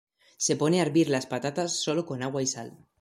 [0.45, 2.75] Se pone a hervir las patatas sólo con agua y sal.